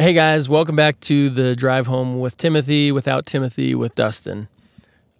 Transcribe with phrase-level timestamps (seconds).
[0.00, 4.46] Hey guys, welcome back to the drive home with Timothy, without Timothy, with Dustin.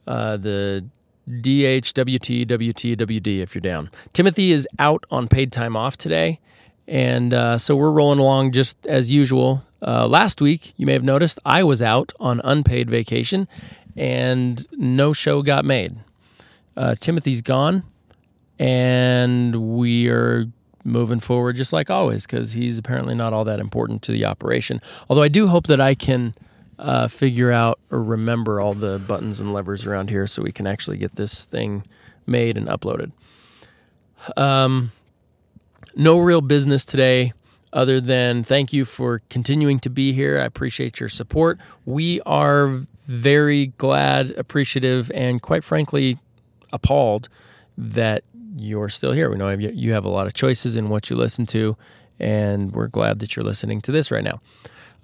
[0.06, 0.84] Uh, the
[1.28, 3.90] DHWTWTWD if you're down.
[4.12, 6.38] Timothy is out on paid time off today,
[6.86, 9.64] and uh, so we're rolling along just as usual.
[9.82, 13.48] Uh, last week, you may have noticed, I was out on unpaid vacation,
[13.96, 15.96] and no show got made.
[16.76, 17.82] Uh, Timothy's gone,
[18.60, 20.46] and we are
[20.88, 24.80] moving forward just like always because he's apparently not all that important to the operation.
[25.08, 26.34] Although I do hope that I can
[26.78, 30.66] uh, figure out or remember all the buttons and levers around here so we can
[30.66, 31.84] actually get this thing
[32.26, 33.12] made and uploaded.
[34.36, 34.92] Um,
[35.94, 37.32] no real business today
[37.72, 40.38] other than thank you for continuing to be here.
[40.38, 41.58] I appreciate your support.
[41.84, 46.18] We are very glad, appreciative, and quite frankly,
[46.72, 47.28] appalled
[47.76, 48.24] that
[48.58, 49.30] you're still here.
[49.30, 51.76] We know you have a lot of choices in what you listen to,
[52.18, 54.40] and we're glad that you're listening to this right now.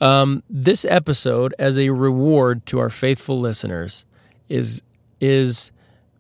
[0.01, 4.05] Um, this episode, as a reward to our faithful listeners,
[4.49, 4.83] is
[5.21, 5.71] is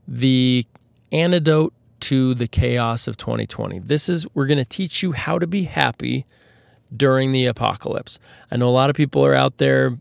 [0.06, 0.64] the
[1.12, 3.80] antidote to the chaos of 2020.
[3.80, 6.24] This is we're going to teach you how to be happy
[6.96, 8.18] during the apocalypse.
[8.50, 9.98] I know a lot of people are out there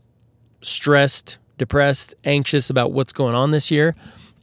[0.62, 3.96] stressed, depressed, anxious about what's going on this year,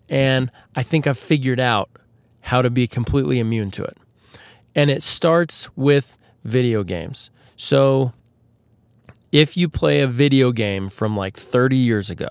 [0.09, 1.89] and I think I've figured out
[2.41, 3.97] how to be completely immune to it.
[4.75, 7.31] And it starts with video games.
[7.57, 8.13] So
[9.33, 12.31] if you play a video game from like 30 years ago,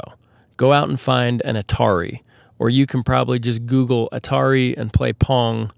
[0.57, 2.21] go out and find an Atari,
[2.57, 5.71] or you can probably just Google Atari and play Pong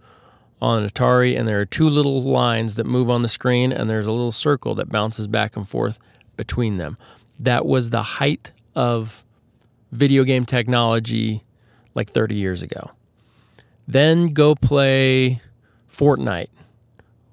[0.61, 3.89] on an Atari, and there are two little lines that move on the screen, and
[3.89, 5.99] there's a little circle that bounces back and forth
[6.37, 6.97] between them.
[7.39, 9.23] That was the height of
[9.91, 11.43] video game technology
[11.93, 12.91] like 30 years ago.
[13.91, 15.41] Then go play
[15.91, 16.47] Fortnite,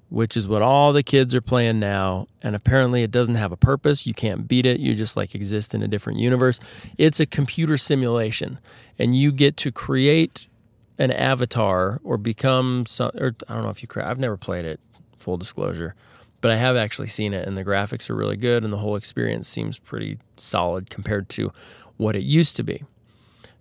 [0.09, 2.27] which is what all the kids are playing now.
[2.41, 4.05] And apparently, it doesn't have a purpose.
[4.05, 4.81] You can't beat it.
[4.81, 6.59] You just like exist in a different universe.
[6.97, 8.59] It's a computer simulation,
[8.97, 10.49] and you get to create
[10.97, 13.11] an avatar or become some.
[13.15, 13.87] Or I don't know if you.
[13.95, 14.81] I've never played it.
[15.15, 15.95] Full disclosure,
[16.41, 18.97] but I have actually seen it, and the graphics are really good, and the whole
[18.97, 21.53] experience seems pretty solid compared to
[21.95, 22.83] what it used to be.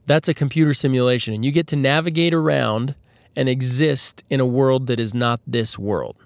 [0.09, 2.95] That's a computer simulation, and you get to navigate around
[3.37, 6.17] and exist in a world that is not this world.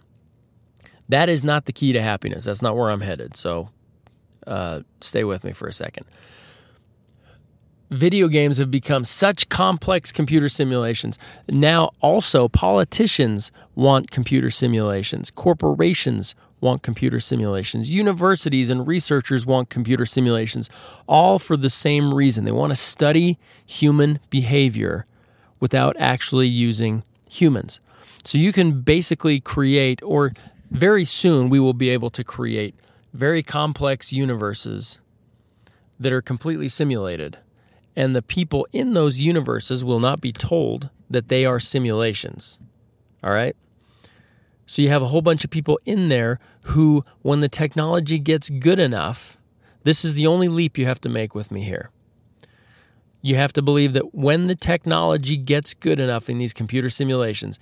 [1.08, 2.44] That is not the key to happiness.
[2.44, 3.36] That's not where I'm headed.
[3.36, 3.70] So
[4.46, 6.06] uh, stay with me for a second.
[7.90, 11.18] Video games have become such complex computer simulations.
[11.48, 17.94] Now, also, politicians want computer simulations, corporations want computer simulations.
[17.94, 20.70] Universities and researchers want computer simulations,
[21.06, 22.44] all for the same reason.
[22.44, 25.04] They want to study human behavior
[25.60, 27.80] without actually using humans.
[28.24, 30.32] So you can basically create, or
[30.70, 32.74] very soon we will be able to create
[33.12, 34.98] very complex universes
[35.98, 37.38] that are completely simulated.
[37.94, 42.58] And the people in those universes will not be told that they are simulations.
[43.22, 43.56] All right?
[44.66, 48.48] So you have a whole bunch of people in there who, when the technology gets
[48.48, 49.36] good enough,
[49.84, 51.90] this is the only leap you have to make with me here.
[53.20, 57.58] You have to believe that when the technology gets good enough in these computer simulations,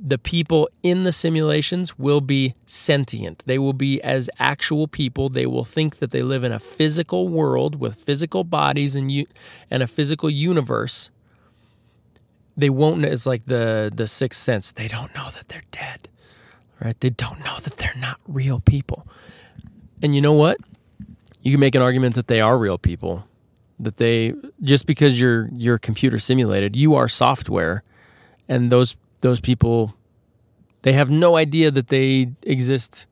[0.00, 3.42] the people in the simulations will be sentient.
[3.46, 5.28] They will be as actual people.
[5.28, 9.26] They will think that they live in a physical world with physical bodies and,
[9.70, 11.10] and a physical universe
[12.58, 14.72] they won't it's like the the sixth sense.
[14.72, 16.08] They don't know that they're dead
[16.80, 16.98] right?
[17.00, 19.06] They don't know that they're not real people.
[20.02, 20.58] And you know what?
[21.42, 23.24] You can make an argument that they are real people
[23.80, 27.84] that they just because you're you're computer simulated you are software
[28.48, 29.94] and those those people
[30.82, 33.06] they have no idea that they exist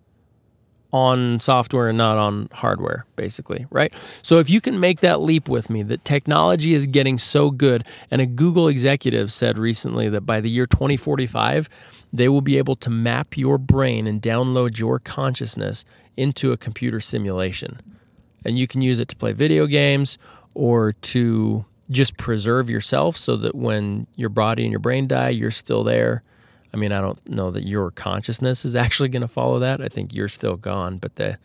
[0.97, 3.93] on software and not on hardware, basically, right?
[4.23, 7.85] So if you can make that leap with me, that technology is getting so good,
[8.11, 11.69] and a Google executive said recently that by the year 2045,
[12.15, 15.85] they will be able to map your brain and download your consciousness
[16.17, 17.79] into a computer simulation.
[18.47, 20.17] And you can use it to play video games
[20.55, 25.51] or to just preserve yourself so that when your body and your brain die, you're
[25.51, 26.23] still there
[26.73, 29.81] I mean, I don't know that your consciousness is actually going to follow that.
[29.81, 31.39] I think you're still gone, but the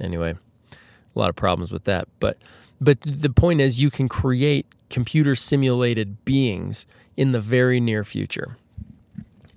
[0.00, 0.34] anyway,
[0.72, 2.08] a lot of problems with that.
[2.20, 2.38] But
[2.80, 6.86] but the point is you can create computer simulated beings
[7.16, 8.56] in the very near future.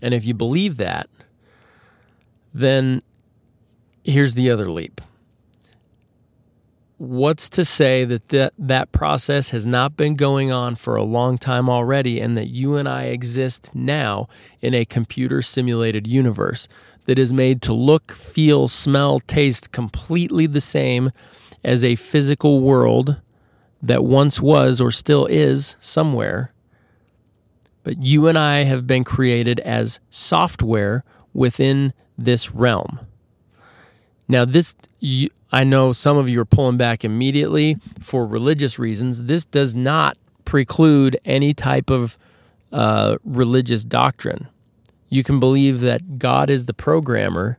[0.02, 1.08] And if you believe that,
[2.54, 3.04] then
[4.04, 5.00] here's the other leap
[7.02, 11.36] what's to say that th- that process has not been going on for a long
[11.36, 14.28] time already and that you and I exist now
[14.62, 16.68] in a computer simulated universe
[17.06, 21.10] that is made to look, feel, smell, taste completely the same
[21.64, 23.20] as a physical world
[23.82, 26.52] that once was or still is somewhere.
[27.82, 31.04] But you and I have been created as software
[31.34, 33.00] within this realm.
[34.28, 39.24] Now, this, you, I know some of you are pulling back immediately for religious reasons.
[39.24, 42.18] This does not preclude any type of
[42.72, 44.48] uh, religious doctrine.
[45.10, 47.58] You can believe that God is the programmer.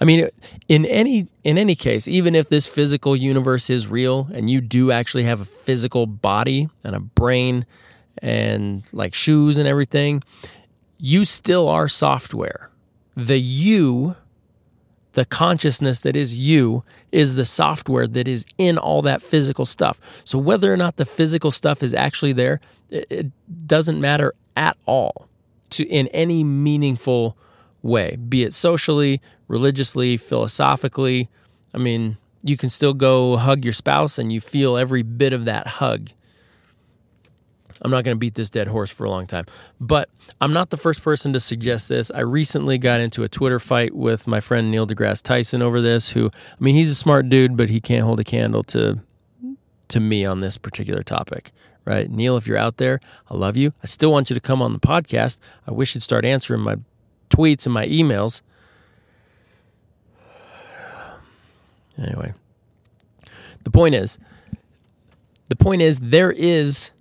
[0.00, 0.28] I mean,
[0.68, 4.90] in any in any case, even if this physical universe is real and you do
[4.90, 7.66] actually have a physical body and a brain
[8.22, 10.22] and like shoes and everything,
[10.98, 12.70] you still are software.
[13.16, 14.16] The you
[15.18, 20.00] the consciousness that is you is the software that is in all that physical stuff.
[20.22, 23.26] So whether or not the physical stuff is actually there, it,
[23.66, 25.26] doesn't matter at all
[25.70, 27.36] to in any meaningful
[27.82, 31.28] way, be it socially, religiously, philosophically.
[31.74, 35.46] I mean, you can still go hug your spouse and you feel every bit of
[35.46, 36.10] that hug.
[37.82, 39.46] I'm not going to beat this dead horse for a long time.
[39.80, 40.08] But
[40.40, 42.10] I'm not the first person to suggest this.
[42.14, 46.10] I recently got into a Twitter fight with my friend Neil deGrasse Tyson over this,
[46.10, 49.00] who, I mean, he's a smart dude, but he can't hold a candle to
[49.88, 51.50] to me on this particular topic,
[51.86, 52.10] right?
[52.10, 53.72] Neil, if you're out there, I love you.
[53.82, 55.38] I still want you to come on the podcast.
[55.66, 56.76] I wish you'd start answering my
[57.30, 58.42] tweets and my emails.
[62.00, 62.32] Anyway,
[63.64, 64.20] the point is,
[65.48, 66.92] the point is, there is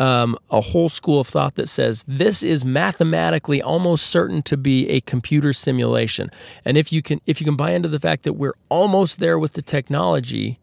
[0.00, 4.88] um, a whole school of thought that says this is mathematically almost certain to be
[4.88, 6.30] a computer simulation.
[6.64, 9.38] And if you can if you can buy into the fact that we're almost there
[9.38, 10.58] with the technology,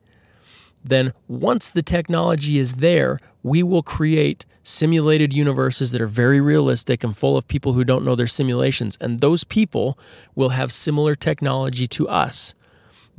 [0.83, 7.03] then once the technology is there, we will create simulated universes that are very realistic
[7.03, 8.97] and full of people who don't know their simulations.
[8.99, 9.99] And those people
[10.35, 12.55] will have similar technology to us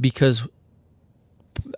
[0.01, 0.47] because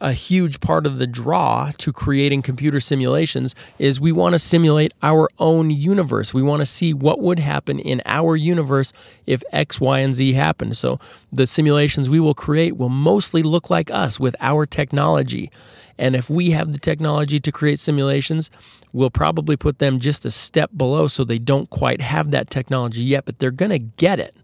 [0.00, 4.92] a huge part of the draw to creating computer simulations is we want to simulate
[5.02, 6.32] our own universe.
[6.32, 8.92] We want to see what would happen in our universe
[9.26, 10.76] if X, Y, and Z happened.
[10.76, 10.98] So
[11.32, 15.50] the simulations we will create will mostly look like us with our technology.
[15.98, 18.50] And if we have the technology to create simulations,
[18.92, 23.02] we'll probably put them just a step below so they don't quite have that technology
[23.02, 24.34] yet, but they're going to get it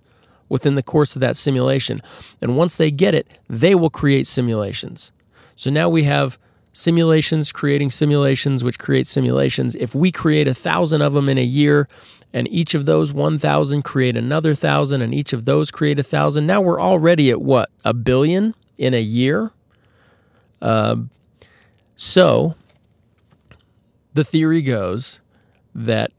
[0.49, 2.03] within the course of that simulation.
[2.43, 5.13] And once they get it, they will create simulations.
[5.57, 6.39] So now we have
[6.73, 9.75] simulations creating simulations, which create simulations.
[9.75, 11.89] If we create a thousand of them in a year,
[12.33, 16.47] and each of those 1,000 create another thousand, and each of those create a thousand,
[16.47, 17.71] now we're already at what?
[17.85, 19.53] A billion in a year?
[20.61, 20.97] Uh,
[21.97, 22.55] so
[24.13, 25.21] the theory goes
[25.75, 26.13] that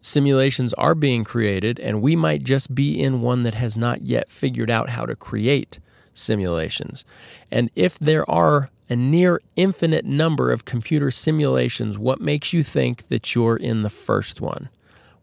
[0.00, 4.30] simulations are being created, and we might just be in one that has not yet
[4.30, 5.80] figured out how to create
[6.14, 7.04] simulations.
[7.50, 13.08] And if there are a near infinite number of computer simulations, what makes you think
[13.08, 14.68] that you're in the first one?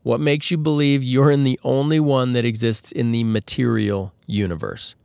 [0.03, 4.95] What makes you believe you're in the only one that exists in the material universe?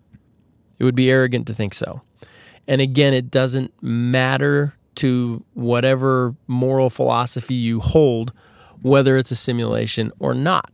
[0.79, 2.03] It would be arrogant to think so.
[2.67, 8.33] And again, it doesn't matter to whatever moral philosophy you hold
[8.85, 10.71] whether it's a simulation or not.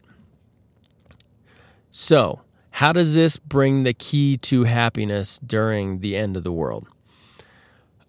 [1.93, 6.87] So, how does this bring the key to happiness during the end of the world?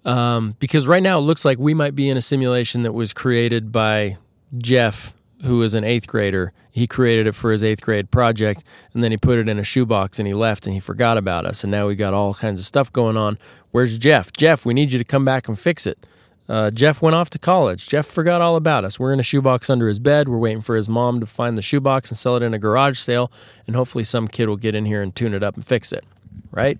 [0.05, 3.13] Um, because right now it looks like we might be in a simulation that was
[3.13, 4.17] created by
[4.57, 6.53] Jeff, who is an eighth grader.
[6.71, 9.63] He created it for his eighth grade project, and then he put it in a
[9.63, 11.63] shoebox and he left and he forgot about us.
[11.63, 13.37] And now we got all kinds of stuff going on.
[13.71, 14.31] Where's Jeff?
[14.33, 16.05] Jeff, we need you to come back and fix it.
[16.51, 17.87] Uh, Jeff went off to college.
[17.87, 18.99] Jeff forgot all about us.
[18.99, 20.27] We're in a shoebox under his bed.
[20.27, 22.99] We're waiting for his mom to find the shoebox and sell it in a garage
[22.99, 23.31] sale.
[23.67, 26.03] And hopefully, some kid will get in here and tune it up and fix it.
[26.51, 26.77] Right?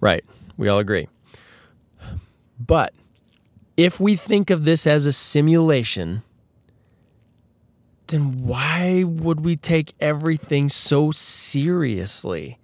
[0.00, 0.24] Right.
[0.56, 1.06] We all agree.
[2.58, 2.92] But
[3.76, 6.24] if we think of this as a simulation,
[8.08, 12.58] then why would we take everything so seriously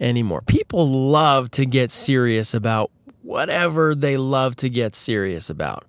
[0.00, 0.40] anymore?
[0.40, 2.90] People love to get serious about
[3.22, 5.84] whatever they love to get serious about.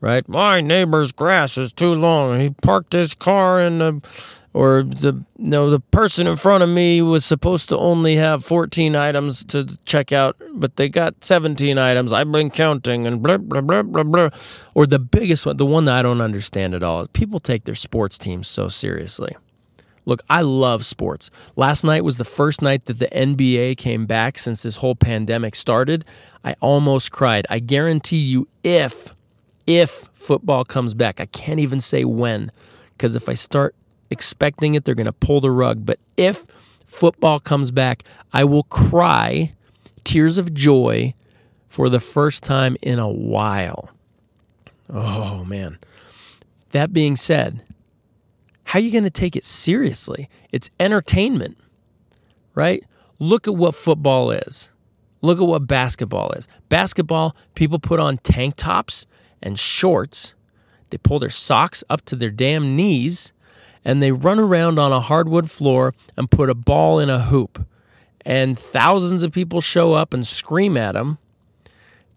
[0.00, 0.28] Right?
[0.28, 2.38] My neighbor's grass is too long.
[2.40, 4.00] He parked his car in the
[4.54, 8.96] or the know the person in front of me was supposed to only have 14
[8.96, 13.60] items to check out but they got 17 items i've been counting and blah blah
[13.60, 14.30] blah blah blah
[14.74, 17.74] or the biggest one the one that i don't understand at all people take their
[17.74, 19.36] sports teams so seriously
[20.08, 21.30] Look, I love sports.
[21.54, 25.54] Last night was the first night that the NBA came back since this whole pandemic
[25.54, 26.02] started.
[26.42, 27.46] I almost cried.
[27.50, 29.14] I guarantee you, if,
[29.66, 32.50] if football comes back, I can't even say when,
[32.96, 33.74] because if I start
[34.08, 35.84] expecting it, they're going to pull the rug.
[35.84, 36.46] But if
[36.86, 39.52] football comes back, I will cry
[40.04, 41.12] tears of joy
[41.66, 43.90] for the first time in a while.
[44.88, 45.76] Oh, man.
[46.70, 47.60] That being said,
[48.68, 50.28] how are you going to take it seriously?
[50.52, 51.56] It's entertainment,
[52.54, 52.84] right?
[53.18, 54.68] Look at what football is.
[55.22, 56.46] Look at what basketball is.
[56.68, 59.06] Basketball, people put on tank tops
[59.40, 60.34] and shorts.
[60.90, 63.32] They pull their socks up to their damn knees
[63.86, 67.66] and they run around on a hardwood floor and put a ball in a hoop.
[68.26, 71.16] And thousands of people show up and scream at them.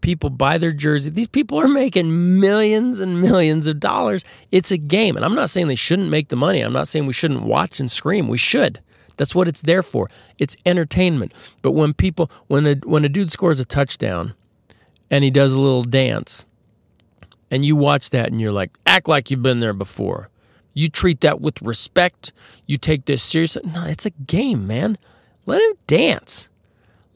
[0.01, 1.09] People buy their jersey.
[1.09, 4.25] These people are making millions and millions of dollars.
[4.51, 5.15] It's a game.
[5.15, 6.61] And I'm not saying they shouldn't make the money.
[6.61, 8.27] I'm not saying we shouldn't watch and scream.
[8.27, 8.81] We should.
[9.17, 10.09] That's what it's there for.
[10.39, 11.33] It's entertainment.
[11.61, 14.33] But when people when a when a dude scores a touchdown
[15.11, 16.45] and he does a little dance
[17.51, 20.29] and you watch that and you're like, act like you've been there before.
[20.73, 22.31] You treat that with respect.
[22.65, 23.61] You take this seriously.
[23.65, 24.97] No, it's a game, man.
[25.45, 26.47] Let him dance.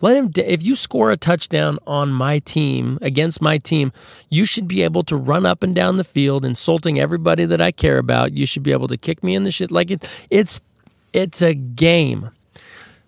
[0.01, 0.31] Let him.
[0.35, 3.93] if you score a touchdown on my team against my team,
[4.29, 7.71] you should be able to run up and down the field, insulting everybody that I
[7.71, 8.33] care about.
[8.33, 10.07] You should be able to kick me in the shit like it.
[10.29, 10.61] It's
[11.13, 12.31] it's a game.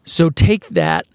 [0.06, 1.06] So take that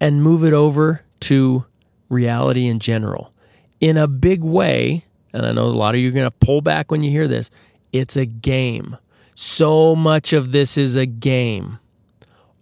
[0.00, 1.66] and move it over to
[2.08, 3.32] reality in general.
[3.80, 6.62] In a big way, and I know a lot of you are going to pull
[6.62, 7.50] back when you hear this,
[7.92, 8.96] it's a game.
[9.34, 11.78] So much of this is a game.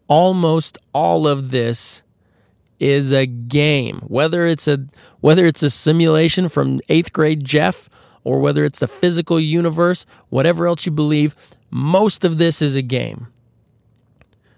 [0.09, 2.03] Almost all of this
[2.79, 4.01] is a game.
[4.07, 4.87] Whether it's a
[5.21, 7.89] whether it's a simulation from 8th grade Jeff
[8.23, 11.35] or whether it's the physical universe, whatever else you believe,
[11.71, 13.29] most of this is a game.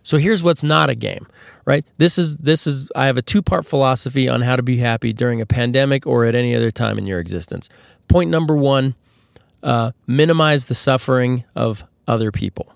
[0.02, 1.26] So here's what's not a game,
[1.64, 1.84] right?
[1.98, 5.40] This is this is I have a two-part philosophy on how to be happy during
[5.40, 7.68] a pandemic or at any other time in your existence.
[8.08, 8.94] Point number 1,
[9.62, 12.72] uh, minimize the suffering of other people.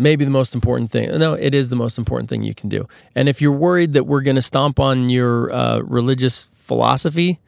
[0.00, 1.10] Maybe the most important thing.
[1.18, 2.86] No, it is the most important thing you can do.
[3.16, 7.40] And if you're worried that we're going to stomp on your uh, religious philosophy,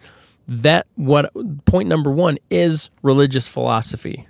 [0.48, 1.32] that what
[1.64, 4.26] point number one is religious philosophy,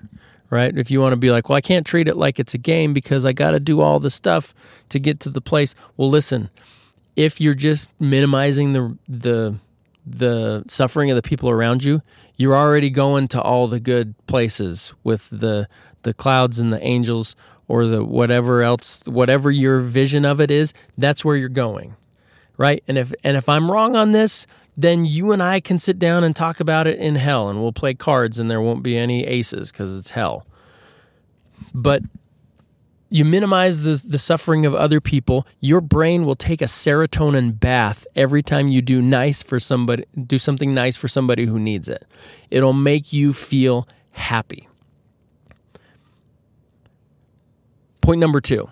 [0.50, 0.76] right?
[0.76, 2.92] If you want to be like, well, I can't treat it like it's a game
[2.92, 4.54] because I got to do all the stuff
[4.90, 5.74] to get to the place.
[5.96, 6.50] Well, listen,
[7.16, 9.56] if you're just minimizing the the
[10.06, 12.02] the suffering of the people around you,
[12.36, 15.68] you're already going to all the good places with the
[16.02, 17.34] the clouds and the angels
[17.70, 21.94] or the whatever else whatever your vision of it is, that's where you're going.
[22.56, 22.82] Right?
[22.88, 24.46] And if and if I'm wrong on this,
[24.76, 27.72] then you and I can sit down and talk about it in hell and we'll
[27.72, 30.46] play cards and there won't be any aces cuz it's hell.
[31.72, 32.02] But
[33.08, 38.06] you minimize the, the suffering of other people, your brain will take a serotonin bath
[38.16, 42.04] every time you do nice for somebody, do something nice for somebody who needs it.
[42.50, 44.68] It'll make you feel happy.
[48.00, 48.68] Point number two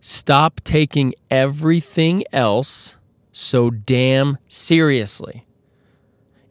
[0.00, 2.94] stop taking everything else
[3.32, 5.46] so damn seriously.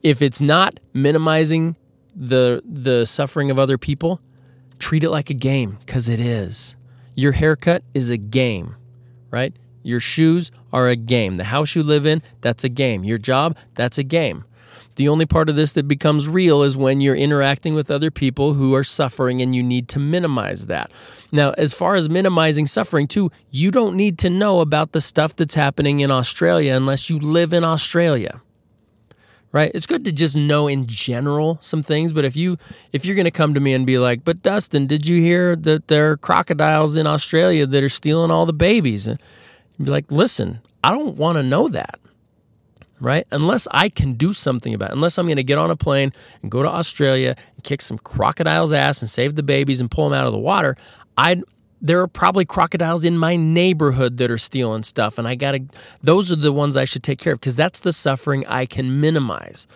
[0.04, 1.76] If it's not minimizing
[2.16, 4.22] the the suffering of other people,
[4.80, 6.76] treat it like a game because it is.
[7.16, 8.76] Your haircut is a game,
[9.32, 9.54] right?
[9.84, 11.36] Your shoes are a game.
[11.36, 13.04] The house you live in, that's a game.
[13.04, 14.46] Your job, that's a game.
[14.98, 18.56] The only part of this that becomes real is when you're interacting with other people
[18.56, 20.92] who are suffering and you need to minimize that.
[21.32, 25.36] Now, as far as minimizing suffering, too, you don't need to know about the stuff
[25.36, 28.42] that's happening in Australia unless you live in Australia.
[29.52, 29.70] Right?
[29.76, 32.58] It's good to just know in general some things but if you
[32.92, 35.56] if you're going to come to me and be like but dustin did you hear
[35.56, 39.08] that there are crocodiles in australia that are stealing all the babies?
[39.08, 39.20] And
[39.82, 41.98] be like listen i don't want to know that
[43.00, 43.28] right?
[43.32, 44.94] Unless i can do something about it.
[44.94, 46.12] Unless i'm going to get on a plane
[46.42, 50.10] and go to australia and kick some crocodiles ass and save the babies and pull
[50.10, 50.76] them out of the water
[51.18, 51.42] i
[51.80, 55.64] there are probably crocodiles in my neighborhood that are stealing stuff and i gotta
[56.02, 59.00] those are the ones i should take care of because that's the suffering i can
[59.00, 59.68] minimize.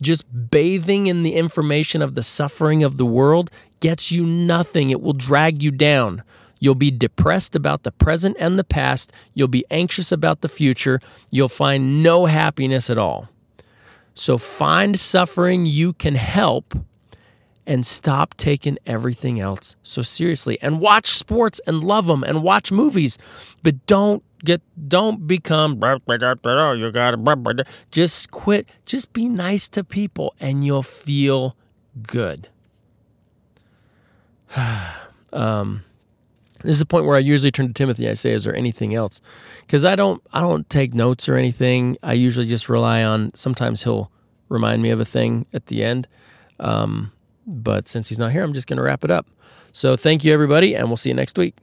[0.00, 4.90] Just bathing in the information of the suffering of the world gets you nothing.
[4.90, 6.22] It will drag you down
[6.60, 9.12] you'll be depressed about the present and the past.
[9.34, 11.00] You'll be anxious about the future.
[11.30, 13.28] You'll find no happiness at all.
[14.14, 16.78] So find suffering you can help
[17.66, 22.72] and stop taking everything else so seriously and watch sports and love them and watch
[22.72, 23.16] movies.
[23.62, 25.80] But don't get don't become
[26.74, 27.14] you got
[27.90, 28.68] just quit.
[28.84, 31.56] Just be nice to people and you'll feel
[32.02, 32.48] good.
[35.32, 35.84] Um,
[36.62, 38.08] this is the point where I usually turn to Timothy.
[38.08, 39.20] I say, "Is there anything else?"
[39.60, 41.96] Because I don't, I don't take notes or anything.
[42.02, 43.32] I usually just rely on.
[43.34, 44.10] Sometimes he'll
[44.48, 46.08] remind me of a thing at the end.
[46.58, 47.12] Um,
[47.46, 49.26] but since he's not here, I'm just going to wrap it up.
[49.72, 51.54] So thank you, everybody, and we'll see you next week.